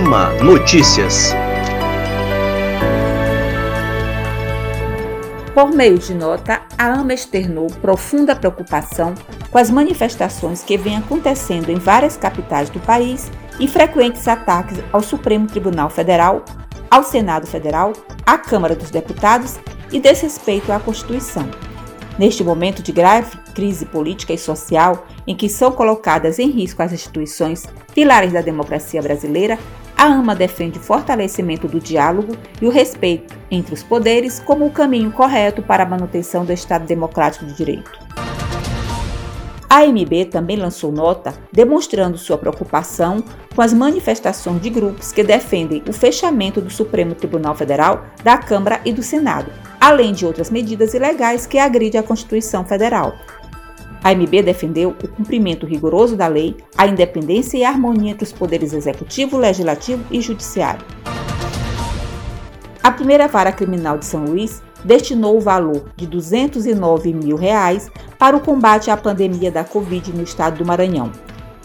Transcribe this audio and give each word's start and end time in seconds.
AMA 0.00 0.30
Notícias. 0.42 1.34
Por 5.52 5.74
meio 5.74 5.98
de 5.98 6.14
nota, 6.14 6.62
a 6.78 6.86
AMA 6.86 7.12
externou 7.12 7.66
profunda 7.66 8.34
preocupação 8.34 9.14
com 9.50 9.58
as 9.58 9.70
manifestações 9.70 10.62
que 10.62 10.78
vêm 10.78 10.96
acontecendo 10.96 11.68
em 11.68 11.74
várias 11.74 12.16
capitais 12.16 12.70
do 12.70 12.80
país 12.80 13.30
e 13.58 13.68
frequentes 13.68 14.26
ataques 14.26 14.78
ao 14.90 15.02
Supremo 15.02 15.46
Tribunal 15.46 15.90
Federal, 15.90 16.46
ao 16.90 17.04
Senado 17.04 17.46
Federal, 17.46 17.92
à 18.24 18.38
Câmara 18.38 18.74
dos 18.74 18.90
Deputados 18.90 19.58
e 19.92 20.00
desrespeito 20.00 20.72
à 20.72 20.80
Constituição. 20.80 21.46
Neste 22.18 22.42
momento 22.42 22.82
de 22.82 22.90
grave 22.90 23.36
crise 23.54 23.84
política 23.84 24.32
e 24.32 24.38
social, 24.38 25.06
em 25.26 25.36
que 25.36 25.48
são 25.48 25.70
colocadas 25.70 26.38
em 26.38 26.48
risco 26.48 26.82
as 26.82 26.90
instituições 26.92 27.66
pilares 27.94 28.32
da 28.32 28.40
democracia 28.40 29.02
brasileira, 29.02 29.58
a 30.00 30.06
AMA 30.06 30.34
defende 30.34 30.78
o 30.78 30.82
fortalecimento 30.82 31.68
do 31.68 31.78
diálogo 31.78 32.34
e 32.58 32.66
o 32.66 32.70
respeito 32.70 33.36
entre 33.50 33.74
os 33.74 33.82
poderes 33.82 34.40
como 34.40 34.64
o 34.64 34.70
caminho 34.70 35.12
correto 35.12 35.60
para 35.60 35.82
a 35.82 35.86
manutenção 35.86 36.42
do 36.42 36.54
Estado 36.54 36.86
Democrático 36.86 37.44
de 37.44 37.52
Direito. 37.52 37.92
A 39.68 39.80
AMB 39.80 40.24
também 40.30 40.56
lançou 40.56 40.90
nota 40.90 41.34
demonstrando 41.52 42.16
sua 42.16 42.38
preocupação 42.38 43.22
com 43.54 43.60
as 43.60 43.74
manifestações 43.74 44.62
de 44.62 44.70
grupos 44.70 45.12
que 45.12 45.22
defendem 45.22 45.82
o 45.86 45.92
fechamento 45.92 46.62
do 46.62 46.70
Supremo 46.70 47.14
Tribunal 47.14 47.54
Federal, 47.54 48.06
da 48.24 48.38
Câmara 48.38 48.80
e 48.86 48.94
do 48.94 49.02
Senado, 49.02 49.52
além 49.78 50.14
de 50.14 50.24
outras 50.24 50.48
medidas 50.48 50.94
ilegais 50.94 51.44
que 51.44 51.58
agridem 51.58 52.00
a 52.00 52.02
Constituição 52.02 52.64
Federal. 52.64 53.14
A 54.02 54.10
AMB 54.10 54.42
defendeu 54.42 54.90
o 55.02 55.08
cumprimento 55.08 55.66
rigoroso 55.66 56.16
da 56.16 56.26
lei, 56.26 56.56
a 56.76 56.86
independência 56.86 57.58
e 57.58 57.64
a 57.64 57.68
harmonia 57.68 58.12
entre 58.12 58.24
os 58.24 58.32
poderes 58.32 58.72
executivo, 58.72 59.36
legislativo 59.36 60.02
e 60.10 60.20
judiciário. 60.20 60.84
A 62.82 62.90
primeira 62.90 63.28
vara 63.28 63.52
criminal 63.52 63.98
de 63.98 64.06
São 64.06 64.24
Luís 64.24 64.62
destinou 64.82 65.36
o 65.36 65.40
valor 65.40 65.90
de 65.94 66.06
209 66.06 67.12
mil 67.12 67.36
reais 67.36 67.90
para 68.18 68.34
o 68.34 68.40
combate 68.40 68.90
à 68.90 68.96
pandemia 68.96 69.50
da 69.50 69.64
Covid 69.64 70.12
no 70.14 70.22
estado 70.22 70.56
do 70.58 70.64
Maranhão. 70.64 71.12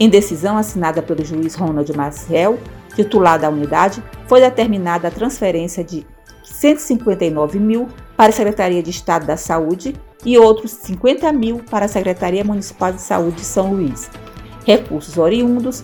Em 0.00 0.08
decisão 0.08 0.56
assinada 0.56 1.02
pelo 1.02 1.22
juiz 1.22 1.54
Ronald 1.54 1.94
Marcel, 1.94 2.58
titular 2.96 3.38
da 3.38 3.50
unidade, 3.50 4.02
foi 4.26 4.40
determinada 4.40 5.08
a 5.08 5.10
transferência 5.10 5.84
de 5.84 6.06
159 6.42 7.58
mil 7.58 7.88
para 8.16 8.30
a 8.30 8.32
Secretaria 8.32 8.82
de 8.82 8.90
Estado 8.90 9.26
da 9.26 9.36
Saúde 9.36 9.94
e 10.24 10.38
outros 10.38 10.70
50 10.70 11.32
mil 11.32 11.58
para 11.70 11.86
a 11.86 11.88
Secretaria 11.88 12.44
Municipal 12.44 12.92
de 12.92 13.00
Saúde 13.00 13.36
de 13.36 13.44
São 13.44 13.72
Luís. 13.72 14.10
Recursos 14.64 15.18
oriundos 15.18 15.82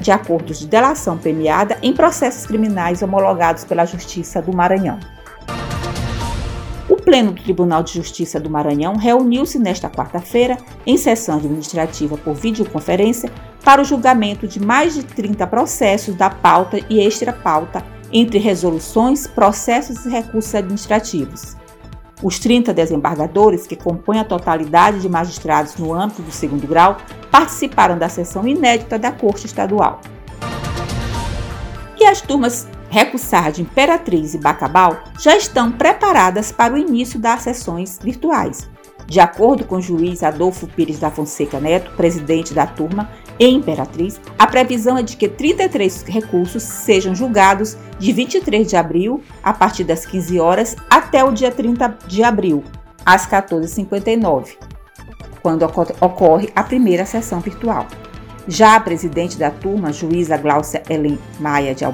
de, 0.00 0.10
acordos 0.10 0.58
de 0.58 0.66
delação 0.66 1.16
premiada 1.16 1.78
em 1.82 1.94
processos 1.94 2.46
criminais 2.46 3.02
homologados 3.02 3.64
pela 3.64 3.86
Justiça 3.86 4.42
do 4.42 4.54
Maranhão. 4.54 4.98
O 6.88 6.96
Pleno 6.96 7.32
do 7.32 7.42
Tribunal 7.42 7.82
de 7.82 7.94
Justiça 7.94 8.40
do 8.40 8.48
Maranhão 8.48 8.96
reuniu-se 8.96 9.58
nesta 9.58 9.90
quarta-feira, 9.90 10.56
em 10.86 10.96
sessão 10.96 11.36
administrativa 11.36 12.16
por 12.16 12.34
videoconferência, 12.34 13.30
para 13.62 13.82
o 13.82 13.84
julgamento 13.84 14.48
de 14.48 14.58
mais 14.58 14.94
de 14.94 15.02
30 15.02 15.46
processos 15.46 16.14
da 16.14 16.30
pauta 16.30 16.78
e 16.88 17.00
extra-pauta, 17.00 17.84
entre 18.10 18.38
resoluções, 18.38 19.26
processos 19.26 20.06
e 20.06 20.08
recursos 20.08 20.54
administrativos. 20.54 21.58
Os 22.22 22.38
30 22.38 22.74
desembargadores, 22.74 23.66
que 23.66 23.76
compõem 23.76 24.18
a 24.18 24.24
totalidade 24.24 25.00
de 25.00 25.08
magistrados 25.08 25.76
no 25.76 25.94
âmbito 25.94 26.22
do 26.22 26.32
segundo 26.32 26.66
grau, 26.66 26.96
participaram 27.30 27.96
da 27.96 28.08
sessão 28.08 28.46
inédita 28.46 28.98
da 28.98 29.12
Corte 29.12 29.46
Estadual. 29.46 30.00
E 31.98 32.04
as 32.04 32.20
turmas 32.20 32.66
Recursar 32.90 33.52
de 33.52 33.62
Imperatriz 33.62 34.34
e 34.34 34.38
Bacabal 34.38 35.02
já 35.20 35.36
estão 35.36 35.70
preparadas 35.70 36.50
para 36.50 36.72
o 36.72 36.78
início 36.78 37.20
das 37.20 37.42
sessões 37.42 37.98
virtuais. 38.02 38.68
De 39.06 39.20
acordo 39.20 39.64
com 39.64 39.76
o 39.76 39.82
juiz 39.82 40.22
Adolfo 40.22 40.66
Pires 40.66 40.98
da 40.98 41.10
Fonseca 41.10 41.60
Neto, 41.60 41.92
presidente 41.96 42.52
da 42.52 42.66
turma 42.66 43.10
em 43.38 43.56
Imperatriz, 43.56 44.20
a 44.38 44.46
previsão 44.46 44.98
é 44.98 45.02
de 45.02 45.16
que 45.16 45.28
33 45.28 46.02
recursos 46.02 46.62
sejam 46.62 47.14
julgados 47.14 47.76
de 47.98 48.12
23 48.12 48.68
de 48.68 48.76
abril, 48.76 49.22
a 49.42 49.52
partir 49.52 49.84
das 49.84 50.04
15 50.04 50.40
horas, 50.40 50.76
até 50.90 51.22
o 51.22 51.30
dia 51.30 51.50
30 51.50 51.98
de 52.06 52.24
abril, 52.24 52.64
às 53.06 53.26
14h59, 53.28 54.56
quando 55.40 55.64
ocorre 56.00 56.50
a 56.54 56.62
primeira 56.64 57.06
sessão 57.06 57.40
virtual. 57.40 57.86
Já 58.48 58.76
a 58.76 58.80
presidente 58.80 59.36
da 59.38 59.50
turma, 59.50 59.92
juíza 59.92 60.36
Gláucia 60.36 60.82
Helen 60.88 61.18
Maia 61.38 61.74
de 61.74 61.84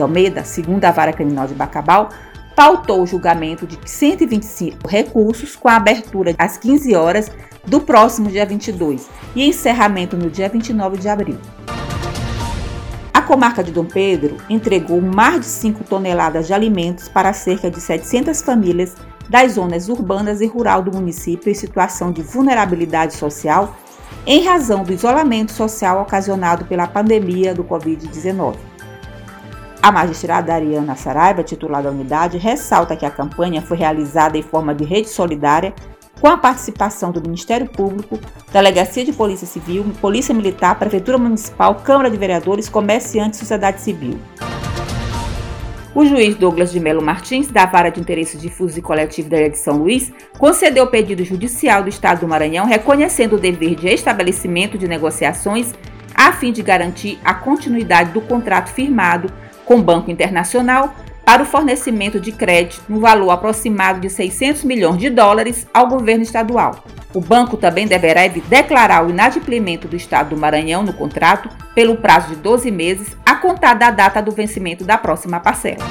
Almeida, 0.00 0.44
segunda 0.44 0.92
vara 0.92 1.12
criminal 1.12 1.46
de 1.46 1.54
Bacabal, 1.54 2.08
pautou 2.56 3.02
o 3.02 3.06
julgamento 3.06 3.66
de 3.66 3.78
125 3.84 4.88
recursos 4.88 5.54
com 5.54 5.68
a 5.68 5.76
abertura 5.76 6.34
às 6.38 6.56
15 6.56 6.96
horas 6.96 7.30
do 7.66 7.82
próximo 7.82 8.30
dia 8.30 8.46
22 8.46 9.08
e 9.34 9.46
encerramento 9.46 10.16
no 10.16 10.30
dia 10.30 10.48
29 10.48 10.96
de 10.96 11.06
abril. 11.06 11.38
A 13.12 13.20
comarca 13.20 13.62
de 13.62 13.70
Dom 13.70 13.84
Pedro 13.84 14.38
entregou 14.48 15.02
mais 15.02 15.40
de 15.40 15.46
5 15.46 15.84
toneladas 15.84 16.46
de 16.46 16.54
alimentos 16.54 17.08
para 17.08 17.34
cerca 17.34 17.70
de 17.70 17.78
700 17.78 18.40
famílias 18.40 18.94
das 19.28 19.52
zonas 19.52 19.90
urbanas 19.90 20.40
e 20.40 20.46
rural 20.46 20.82
do 20.82 20.92
município 20.92 21.50
em 21.50 21.54
situação 21.54 22.10
de 22.10 22.22
vulnerabilidade 22.22 23.14
social 23.14 23.76
em 24.24 24.44
razão 24.44 24.82
do 24.82 24.92
isolamento 24.92 25.52
social 25.52 26.00
ocasionado 26.00 26.64
pela 26.64 26.86
pandemia 26.86 27.54
do 27.54 27.64
Covid-19. 27.64 28.56
A 29.82 29.92
magistrada 29.92 30.54
Ariana 30.54 30.96
Saraiva, 30.96 31.42
titular 31.42 31.82
da 31.82 31.90
unidade, 31.90 32.38
ressalta 32.38 32.96
que 32.96 33.06
a 33.06 33.10
campanha 33.10 33.62
foi 33.62 33.76
realizada 33.76 34.36
em 34.36 34.42
forma 34.42 34.74
de 34.74 34.84
rede 34.84 35.08
solidária 35.08 35.74
com 36.20 36.28
a 36.28 36.38
participação 36.38 37.12
do 37.12 37.20
Ministério 37.20 37.68
Público, 37.68 38.18
Delegacia 38.52 39.04
de 39.04 39.12
Polícia 39.12 39.46
Civil, 39.46 39.84
Polícia 40.00 40.34
Militar, 40.34 40.78
Prefeitura 40.78 41.18
Municipal, 41.18 41.74
Câmara 41.76 42.10
de 42.10 42.16
Vereadores, 42.16 42.68
comerciantes 42.68 43.38
e 43.38 43.40
sociedade 43.40 43.80
civil. 43.80 44.18
O 45.94 46.04
juiz 46.04 46.34
Douglas 46.34 46.72
de 46.72 46.80
Melo 46.80 47.00
Martins, 47.00 47.48
da 47.48 47.64
Vara 47.64 47.90
de 47.90 48.00
Interesse 48.00 48.36
Difuso 48.36 48.78
e 48.78 48.82
Coletivo 48.82 49.30
da 49.30 49.38
Ilha 49.38 49.50
de 49.50 49.58
São 49.58 49.78
Luís, 49.78 50.12
concedeu 50.38 50.84
o 50.84 50.90
pedido 50.90 51.24
judicial 51.24 51.82
do 51.82 51.88
Estado 51.88 52.20
do 52.20 52.28
Maranhão 52.28 52.66
reconhecendo 52.66 53.36
o 53.36 53.38
dever 53.38 53.74
de 53.74 53.88
estabelecimento 53.88 54.76
de 54.76 54.86
negociações 54.86 55.72
a 56.14 56.32
fim 56.32 56.50
de 56.50 56.62
garantir 56.62 57.18
a 57.24 57.34
continuidade 57.34 58.12
do 58.12 58.20
contrato 58.20 58.68
firmado 58.68 59.30
com 59.66 59.82
Banco 59.82 60.10
Internacional 60.10 60.94
para 61.26 61.42
o 61.42 61.46
fornecimento 61.46 62.20
de 62.20 62.30
crédito 62.30 62.84
no 62.88 63.00
valor 63.00 63.30
aproximado 63.30 64.00
de 64.00 64.08
600 64.08 64.62
milhões 64.62 64.98
de 64.98 65.10
dólares 65.10 65.66
ao 65.74 65.88
governo 65.88 66.22
estadual. 66.22 66.84
O 67.12 67.20
banco 67.20 67.56
também 67.56 67.86
deverá 67.86 68.28
declarar 68.28 69.04
o 69.04 69.10
inadimplemento 69.10 69.88
do 69.88 69.96
Estado 69.96 70.30
do 70.30 70.36
Maranhão 70.36 70.82
no 70.82 70.92
contrato 70.92 71.48
pelo 71.74 71.96
prazo 71.96 72.28
de 72.28 72.36
12 72.36 72.70
meses, 72.70 73.16
a 73.26 73.34
contar 73.34 73.74
da 73.74 73.90
data 73.90 74.22
do 74.22 74.30
vencimento 74.30 74.84
da 74.84 74.96
próxima 74.96 75.40
parcela. 75.40 75.84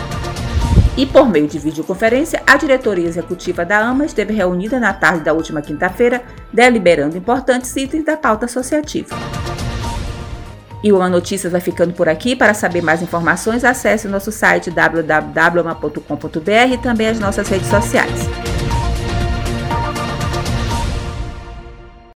E 0.97 1.06
por 1.06 1.28
meio 1.28 1.47
de 1.47 1.59
videoconferência, 1.59 2.42
a 2.47 2.56
diretoria 2.56 3.07
executiva 3.07 3.66
da 3.66 3.80
AMA 3.80 4.06
esteve 4.06 4.34
reunida 4.34 4.80
na 4.80 4.94
tarde 4.94 5.25
da 5.25 5.34
última 5.34 5.62
quinta-feira, 5.62 6.24
deliberando 6.53 7.18
importantes 7.18 7.75
itens 7.75 8.06
da 8.06 8.16
pauta 8.16 8.46
associativa. 8.46 9.16
E 10.85 10.94
o 10.94 10.97
Uma 10.97 11.09
Notícias 11.09 11.51
vai 11.51 11.59
ficando 11.59 11.96
por 11.96 12.07
aqui. 12.07 12.35
Para 12.35 12.53
saber 12.53 12.84
mais 12.84 13.01
informações, 13.01 13.63
acesse 13.63 14.06
o 14.06 14.12
nosso 14.12 14.31
site 14.31 14.69
www.ama.com.br 14.69 16.73
e 16.73 16.78
também 16.78 17.07
as 17.07 17.19
nossas 17.19 17.50
redes 17.50 17.69
sociais. 17.69 18.55